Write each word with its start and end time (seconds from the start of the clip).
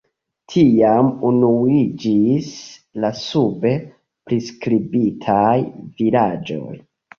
Tiam 0.53 1.11
unuiĝis 1.31 2.47
la 3.05 3.13
sube 3.21 3.75
priskribitaj 4.31 5.55
vilaĝoj. 6.03 6.77